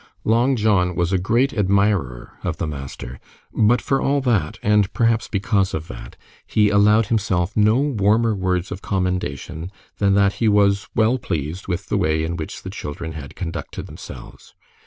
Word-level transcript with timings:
Long 0.23 0.55
John 0.55 0.95
was 0.95 1.13
a 1.13 1.19
great 1.19 1.53
admirer 1.53 2.39
of 2.43 2.57
the 2.57 2.65
master, 2.65 3.19
but 3.53 3.83
for 3.83 4.01
all 4.01 4.19
that, 4.21 4.57
and 4.63 4.91
perhaps 4.93 5.27
because 5.27 5.75
of 5.75 5.87
that, 5.89 6.15
he 6.47 6.69
allowed 6.71 7.05
himself 7.13 7.55
no 7.55 7.75
warmer 7.79 8.33
words 8.33 8.71
of 8.71 8.81
commendation 8.81 9.71
than 9.99 10.15
that 10.15 10.33
he 10.41 10.47
was 10.47 10.87
well 10.95 11.19
pleased 11.19 11.67
with 11.67 11.85
the 11.85 11.97
way 11.99 12.23
in 12.23 12.35
which 12.35 12.63
the 12.63 12.71
children 12.71 13.11
had 13.11 13.35
conducted 13.35 13.85
themselves. 13.85 14.55